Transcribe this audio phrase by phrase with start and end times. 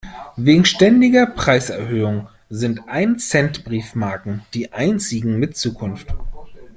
[0.35, 6.07] Wegen ständiger Preiserhöhungen sind Ein-Cent-Briefmarken die einzigen mit Zukunft.